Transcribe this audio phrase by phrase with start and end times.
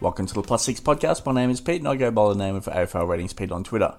[0.00, 1.26] Welcome to the Plus Six Podcast.
[1.26, 3.62] My name is Pete and I go by the name of AFL Ratings Pete on
[3.62, 3.98] Twitter.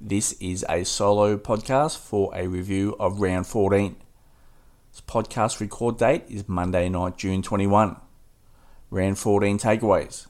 [0.00, 3.96] This is a solo podcast for a review of round 14.
[4.92, 7.96] This podcast record date is Monday night, June 21.
[8.90, 10.26] Round 14 takeaways.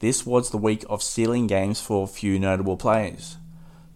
[0.00, 3.38] This was the week of ceiling games for a few notable players.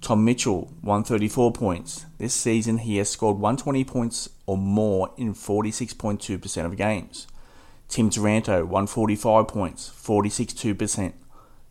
[0.01, 2.07] Tom Mitchell, 134 points.
[2.17, 7.27] This season he has scored 120 points or more in 46.2% of games.
[7.93, 11.13] Tim Taranto, 145 points, 46.2%.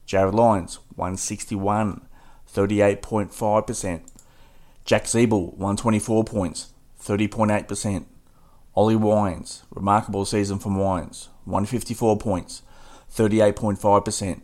[0.07, 2.01] Jarryd Lyons, 161,
[2.53, 4.01] 38.5%.
[4.85, 8.05] Jack Ziebell, 124 points, 30.8%.
[8.75, 12.61] Ollie Wines, remarkable season from Wines, 154 points,
[13.11, 14.41] 38.5%.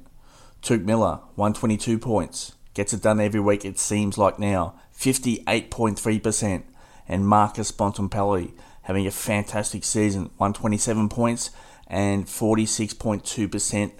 [0.63, 6.63] Touk Miller, 122 points, gets it done every week it seems like now, 58.3%.
[7.07, 8.53] And Marcus Bontempelli
[8.87, 11.51] having a fantastic season, 127 points
[11.87, 13.91] and 46.2%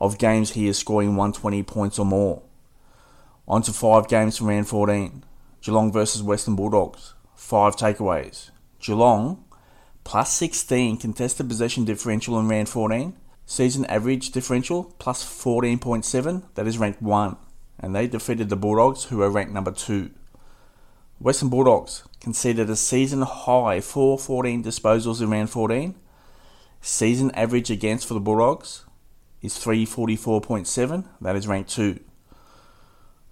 [0.00, 2.42] of games he is scoring 120 points or more.
[3.46, 5.24] On to five games from round 14.
[5.60, 7.12] Geelong versus Western Bulldogs.
[7.34, 8.48] Five takeaways.
[8.80, 9.44] Geelong
[10.04, 13.14] plus 16 contested possession differential in round 14.
[13.44, 16.44] Season average differential plus 14.7.
[16.54, 17.36] That is ranked 1.
[17.78, 20.10] And they defeated the Bulldogs, who are ranked number 2.
[21.18, 25.94] Western Bulldogs conceded a season high 414 disposals in round 14.
[26.82, 28.84] Season average against for the Bulldogs
[29.42, 31.04] is 344.7.
[31.20, 31.98] That is ranked 2.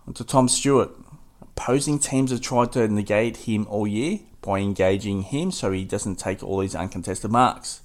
[0.06, 0.91] On to Tom Stewart.
[1.42, 6.17] Opposing teams have tried to negate him all year by engaging him so he doesn't
[6.17, 7.83] take all these uncontested marks.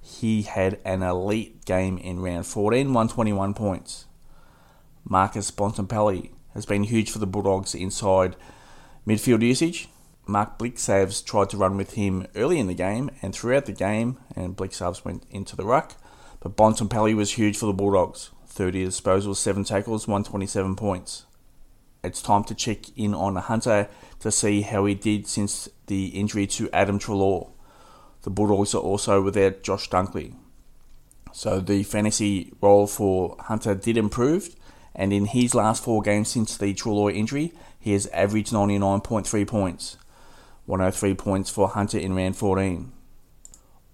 [0.00, 4.06] He had an elite game in round 14, 121 points.
[5.04, 8.36] Marcus Bontempelli has been huge for the Bulldogs inside
[9.06, 9.88] midfield usage.
[10.32, 14.18] Mark Blicavs tried to run with him early in the game and throughout the game,
[14.34, 15.94] and Blicavs went into the ruck.
[16.40, 21.26] But Bontempelli was huge for the Bulldogs 30 disposals, 7 tackles, 127 points.
[22.02, 23.90] It's time to check in on Hunter
[24.20, 27.50] to see how he did since the injury to Adam Treloar.
[28.22, 30.34] The Bulldogs are also without Josh Dunkley.
[31.34, 34.56] So the fantasy role for Hunter did improve,
[34.94, 39.98] and in his last four games since the Treloar injury, he has averaged 99.3 points.
[40.72, 42.90] 103 points for Hunter in round 14.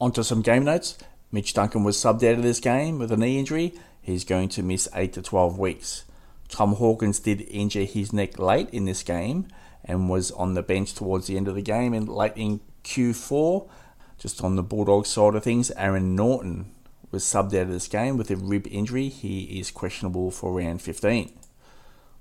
[0.00, 0.96] Onto some game notes.
[1.32, 3.74] Mitch Duncan was subbed out of this game with a knee injury.
[4.00, 6.04] He's going to miss 8 to 12 weeks.
[6.48, 9.48] Tom Hawkins did injure his neck late in this game
[9.84, 13.68] and was on the bench towards the end of the game and late in Q4.
[14.16, 16.72] Just on the Bulldogs side of things, Aaron Naughton
[17.10, 19.08] was subbed out of this game with a rib injury.
[19.08, 21.36] He is questionable for round 15.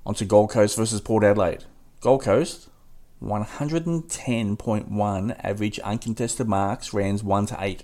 [0.03, 1.65] On to Gold Coast versus Port Adelaide.
[2.01, 2.69] Gold Coast,
[3.21, 7.83] 110.1 average uncontested marks, rounds 1 to 8.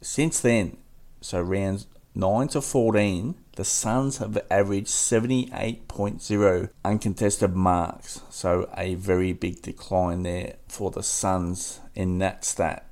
[0.00, 0.76] Since then,
[1.20, 8.20] so rounds 9 to 14, the Suns have averaged 78.0 uncontested marks.
[8.30, 12.86] So a very big decline there for the Suns in that stat.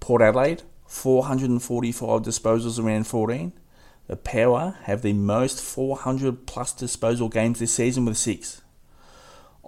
[0.00, 3.52] Port Adelaide, 445 disposals around 14.
[4.06, 8.62] The Power have the most 400 plus disposal games this season with six.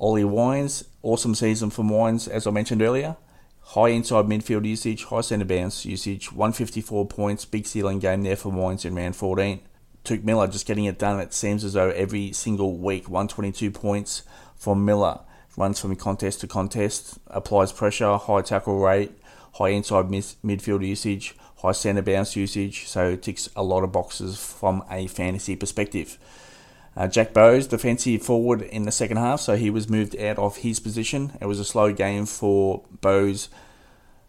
[0.00, 3.18] Ollie Wines, awesome season from Wines, as I mentioned earlier.
[3.60, 8.48] High inside midfield usage, high centre bounce usage, 154 points, big ceiling game there for
[8.48, 9.60] Wines in round 14.
[10.02, 11.20] Touk Miller just getting it done.
[11.20, 14.22] It seems as though every single week, 122 points
[14.56, 15.20] from Miller.
[15.58, 19.12] Runs from contest to contest, applies pressure, high tackle rate,
[19.56, 22.86] high inside midfield usage, high centre bounce usage.
[22.88, 26.16] So ticks a lot of boxes from a fantasy perspective.
[26.96, 30.58] Uh, Jack Bowes, defensive forward in the second half, so he was moved out of
[30.58, 31.32] his position.
[31.40, 33.48] It was a slow game for Bowes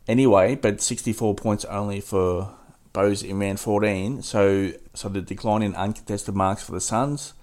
[0.08, 2.54] anyway, but 64 points only for
[2.94, 4.22] Bowes in round 14.
[4.22, 7.34] So, so the decline in uncontested marks for the Suns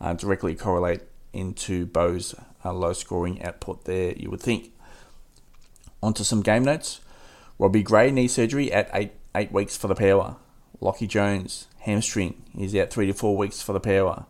[0.00, 4.72] uh, directly correlate into Bowes' uh, low scoring output there, you would think.
[6.02, 7.00] Onto some game notes.
[7.58, 10.36] Robbie Gray, knee surgery at eight, eight weeks for the power.
[10.82, 14.26] Lachie Jones, hamstring, he's out three to four weeks for the power.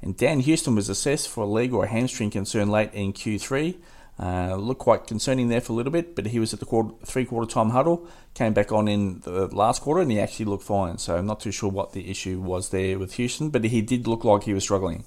[0.00, 3.76] And Dan Houston was assessed for a leg or a hamstring concern late in Q3.
[4.20, 6.92] Uh, looked quite concerning there for a little bit, but he was at the quarter,
[7.04, 10.64] three quarter time huddle, came back on in the last quarter, and he actually looked
[10.64, 10.98] fine.
[10.98, 14.08] So I'm not too sure what the issue was there with Houston, but he did
[14.08, 15.04] look like he was struggling.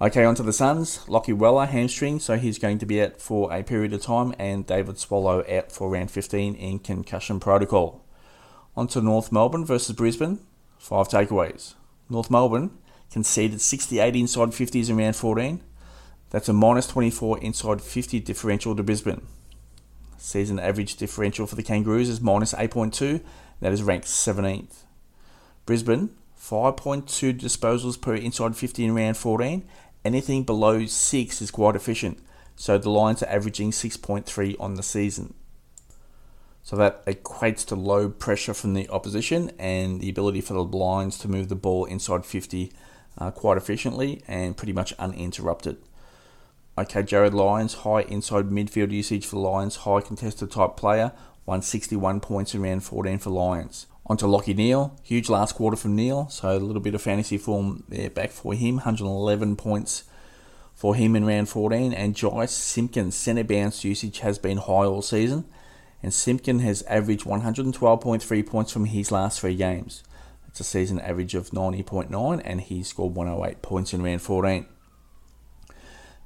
[0.00, 0.98] Okay, on to the Suns.
[1.06, 4.66] Lachie Weller, hamstring, so he's going to be out for a period of time, and
[4.66, 8.04] David Swallow out for round 15 in concussion protocol.
[8.76, 10.40] On to North Melbourne versus Brisbane.
[10.78, 11.74] Five takeaways.
[12.10, 12.76] North Melbourne
[13.10, 15.60] conceded 68 inside 50s in round 14.
[16.30, 19.26] That's a minus 24 inside 50 differential to Brisbane.
[20.18, 23.22] Season average differential for the Kangaroos is minus 8.2.
[23.60, 24.84] That is ranked 17th.
[25.64, 29.66] Brisbane, 5.2 disposals per inside 50 in round 14.
[30.04, 32.18] Anything below 6 is quite efficient.
[32.54, 35.34] So the Lions are averaging 6.3 on the season.
[36.62, 41.18] So that equates to low pressure from the opposition and the ability for the Lions
[41.18, 42.72] to move the ball inside 50
[43.18, 45.78] uh, quite efficiently and pretty much uninterrupted.
[46.78, 51.12] Okay, Jarryd Lyons, high inside midfield usage for Lyons, high contested type player,
[51.46, 53.86] 161 points in round 14 for Lyons.
[54.08, 57.38] On to Lachie Neale, huge last quarter from Neale, so a little bit of fantasy
[57.38, 60.04] form there back for him, 111 points
[60.74, 61.92] for him in round 14.
[61.92, 65.46] And Jy Simpkin's, centre bounce usage has been high all season,
[66.02, 70.04] and Simpkin has averaged 112.3 points from his last three games.
[70.56, 74.64] It's a season average of 90.9, and he scored 108 points in round 14.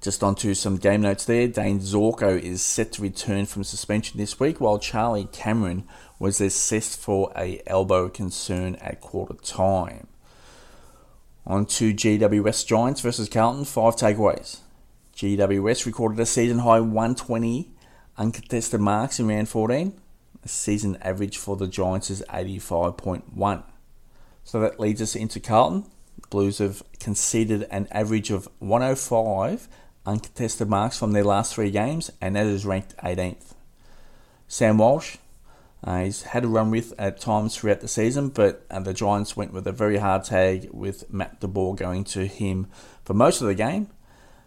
[0.00, 1.48] Just onto some game notes there.
[1.48, 5.82] Dane Zorko is set to return from suspension this week, while Charlie Cameron
[6.20, 10.06] was assessed for a elbow concern at quarter time.
[11.44, 14.58] On to GWS Giants versus Carlton, five takeaways.
[15.16, 17.68] GWS recorded a season high 120
[18.16, 20.00] uncontested marks in round 14.
[20.42, 23.64] The season average for the Giants is 85.1.
[24.44, 25.86] So that leads us into Carlton.
[26.28, 29.68] Blues have conceded an average of 105
[30.06, 33.54] uncontested marks from their last three games, and that is ranked 18th.
[34.48, 35.16] Sam Walsh,
[35.84, 39.36] uh, he's had a run with at times throughout the season, but uh, the Giants
[39.36, 42.66] went with a very hard tag with Matt DeBoer going to him
[43.04, 43.88] for most of the game.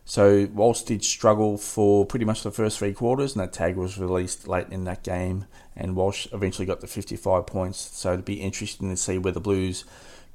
[0.05, 3.97] So Walsh did struggle for pretty much the first three quarters, and that tag was
[3.97, 5.45] released late in that game,
[5.75, 7.77] and Walsh eventually got the 55 points.
[7.77, 9.85] So it'd be interesting to see where the Blues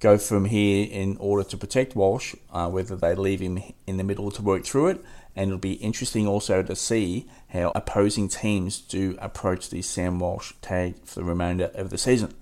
[0.00, 4.04] go from here in order to protect Walsh, uh, whether they leave him in the
[4.04, 5.04] middle to work through it.
[5.34, 10.52] And it'll be interesting also to see how opposing teams do approach the Sam Walsh
[10.62, 12.34] tag for the remainder of the season.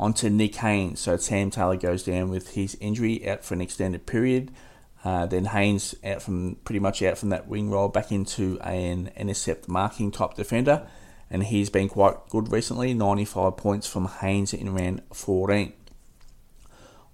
[0.00, 1.00] On to Nick Haynes.
[1.00, 4.50] So Sam Taylor goes down with his injury out for an extended period.
[5.04, 9.10] Uh, then Haynes out from pretty much out from that wing role back into an
[9.16, 10.86] intercept marking type defender,
[11.30, 12.94] and he's been quite good recently.
[12.94, 15.72] 95 points from Haynes in round 14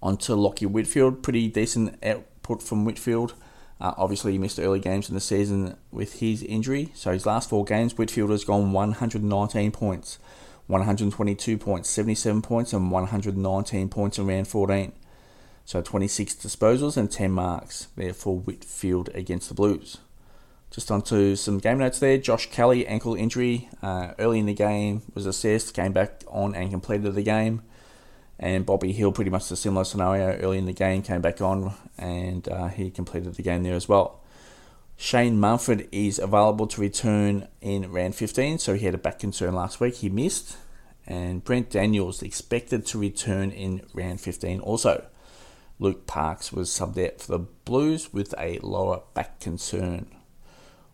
[0.03, 1.23] onto Lachie Whitfield.
[1.23, 3.35] Pretty decent output from Whitfield.
[3.81, 6.91] Uh, obviously, he missed early games in the season with his injury.
[6.95, 10.19] So his last four games, Whitfield has gone 119 points,
[10.69, 14.93] 122 points, 77 points, and 119 points in round 14.
[15.65, 19.99] So 26 disposals and 10 marks there for Whitfield against the Blues.
[20.71, 22.19] Just onto some game notes there.
[22.19, 26.71] Josh Kelly, ankle injury uh, early in the game, was assessed, came back on and
[26.71, 27.63] completed the game
[28.39, 31.75] and Bobby Hill pretty much a similar scenario early in the game came back on
[31.97, 34.21] and uh, he completed the game there as well.
[34.97, 39.55] Shane Mumford is available to return in round 15, so he had a back concern
[39.55, 39.97] last week.
[39.97, 40.57] He missed,
[41.05, 45.05] and Brent Daniels expected to return in round 15 also.
[45.85, 50.07] Luke Parks was subbed out for the Blues with a lower back concern.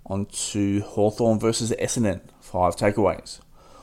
[0.04, 3.38] On to Hawthorn versus Essendon, five takeaways.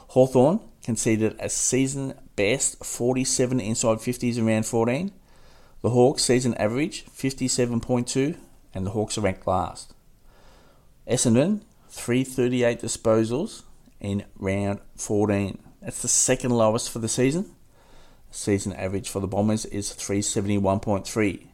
[0.10, 5.14] Hawthorn conceded a season best 47 inside 50s in round 14.
[5.82, 8.36] The Hawks season average 57.2
[8.74, 9.94] and the Hawks are ranked last.
[11.10, 13.64] Essendon 338 disposals
[14.02, 15.58] in round 14.
[15.82, 17.56] That's the second lowest for the season.
[18.32, 21.48] Season average for the Bombers is 371.3.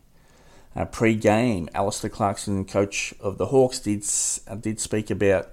[0.75, 4.03] Uh, pre-game, Alastair Clarkson, coach of the Hawks, did
[4.47, 5.49] uh, did speak about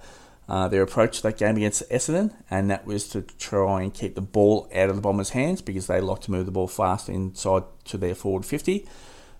[0.49, 4.15] uh, their approach to that game against Essendon, and that was to try and keep
[4.15, 7.09] the ball out of the Bombers' hands because they like to move the ball fast
[7.09, 8.87] inside to their forward 50.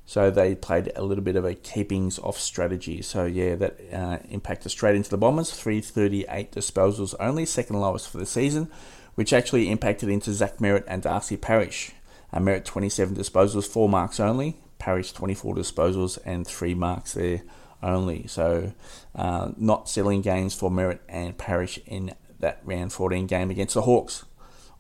[0.07, 3.01] So they played a little bit of a keepings off strategy.
[3.01, 5.51] So yeah, that uh, impacted straight into the Bombers.
[5.53, 8.71] 338 disposals only, second lowest for the season,
[9.15, 11.93] which actually impacted into Zach Merrett and Darcy Parish.
[12.33, 14.57] Uh, Merrett 27 disposals, four marks only.
[14.79, 17.43] Parish 24 disposals and three marks there
[17.83, 18.27] only.
[18.27, 18.73] So,
[19.15, 23.83] uh, not selling games for Merrett and Parish in that round 14 game against the
[23.83, 24.25] Hawks.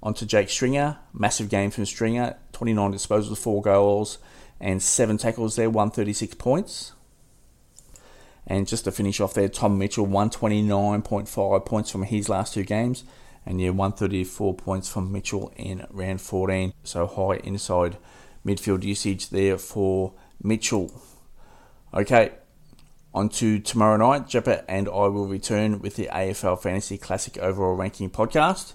[0.02, 0.98] On to Jake Stringer.
[1.12, 2.36] Massive game from Stringer.
[2.52, 4.18] 29 disposals, 4 goals,
[4.60, 6.92] and 7 tackles there, 136 points.
[8.46, 13.04] And just to finish off there, Tom Mitchell, 129.5 points from his last two games.
[13.46, 16.72] And yeah, 134 points from Mitchell in round 14.
[16.84, 17.96] So high inside
[18.44, 20.90] midfield usage there for Mitchell.
[21.92, 22.32] Okay,
[23.12, 27.74] on to tomorrow night, Jeppa and I will return with the AFL Fantasy Classic Overall
[27.74, 28.74] Ranking podcast.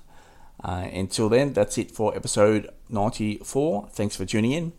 [0.63, 3.89] Uh, until then, that's it for episode 94.
[3.91, 4.73] Thanks for tuning in.